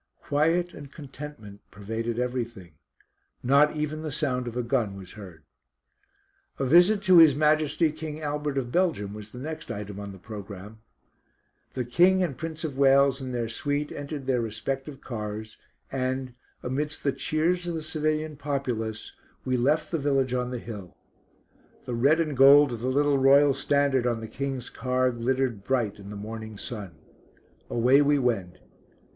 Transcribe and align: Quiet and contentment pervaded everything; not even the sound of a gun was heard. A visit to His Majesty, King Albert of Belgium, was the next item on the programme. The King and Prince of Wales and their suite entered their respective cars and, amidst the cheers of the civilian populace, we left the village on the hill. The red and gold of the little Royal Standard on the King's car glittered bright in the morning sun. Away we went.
Quiet 0.23 0.73
and 0.73 0.91
contentment 0.91 1.61
pervaded 1.69 2.17
everything; 2.17 2.71
not 3.43 3.75
even 3.75 4.01
the 4.01 4.09
sound 4.09 4.47
of 4.47 4.57
a 4.57 4.63
gun 4.63 4.97
was 4.97 5.11
heard. 5.11 5.43
A 6.57 6.65
visit 6.65 7.03
to 7.03 7.19
His 7.19 7.35
Majesty, 7.35 7.91
King 7.91 8.19
Albert 8.19 8.57
of 8.57 8.71
Belgium, 8.71 9.13
was 9.13 9.31
the 9.31 9.37
next 9.37 9.69
item 9.69 9.99
on 9.99 10.11
the 10.11 10.17
programme. 10.17 10.79
The 11.75 11.85
King 11.85 12.23
and 12.23 12.35
Prince 12.35 12.63
of 12.63 12.79
Wales 12.79 13.21
and 13.21 13.31
their 13.31 13.47
suite 13.47 13.91
entered 13.91 14.25
their 14.25 14.41
respective 14.41 15.01
cars 15.01 15.59
and, 15.91 16.33
amidst 16.63 17.03
the 17.03 17.11
cheers 17.13 17.67
of 17.67 17.75
the 17.75 17.83
civilian 17.83 18.37
populace, 18.37 19.13
we 19.45 19.55
left 19.55 19.91
the 19.91 19.99
village 19.99 20.33
on 20.33 20.49
the 20.49 20.57
hill. 20.57 20.97
The 21.85 21.93
red 21.93 22.19
and 22.19 22.35
gold 22.35 22.71
of 22.71 22.79
the 22.81 22.89
little 22.89 23.19
Royal 23.19 23.53
Standard 23.53 24.07
on 24.07 24.19
the 24.19 24.27
King's 24.27 24.71
car 24.71 25.11
glittered 25.11 25.63
bright 25.63 25.99
in 25.99 26.09
the 26.09 26.15
morning 26.15 26.57
sun. 26.57 26.95
Away 27.69 28.01
we 28.01 28.17
went. 28.17 28.57